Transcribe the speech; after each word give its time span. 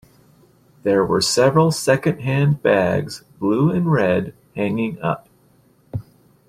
There 0.81 1.05
were 1.05 1.21
several 1.21 1.69
second-hand 1.71 2.63
bags, 2.63 3.23
blue 3.37 3.69
and 3.69 3.91
red, 3.91 4.33
hanging 4.55 4.99
up. 4.99 5.29